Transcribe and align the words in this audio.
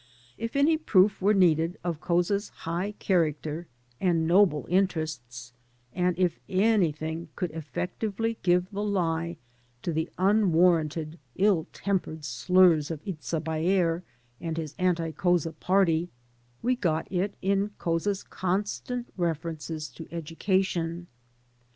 If 0.35 0.55
any 0.55 0.77
proof 0.77 1.21
were 1.21 1.35
needed 1.35 1.77
of 1.83 2.01
Couza's 2.01 2.49
high 2.49 2.93
character 2.97 3.67
and 3.99 4.25
noble 4.25 4.65
interests, 4.67 5.53
and 5.93 6.17
if 6.17 6.39
anything 6.49 7.29
could 7.35 7.51
effectively 7.51 8.39
give 8.41 8.71
the 8.71 8.81
lie 8.81 9.37
to 9.83 9.93
the 9.93 10.09
unwarranted, 10.17 11.19
ill 11.35 11.67
tempered 11.71 12.25
slurs 12.25 12.89
of 12.89 13.07
Itza 13.07 13.41
Baer 13.41 14.01
and 14.39 14.57
his 14.57 14.73
anti 14.79 15.11
Couza 15.11 15.53
party, 15.59 16.09
we 16.63 16.75
got 16.75 17.07
it 17.11 17.35
in 17.43 17.69
Couza's 17.77 18.23
constant 18.23 19.05
references 19.17 19.87
to 19.89 20.07
education. 20.11 21.05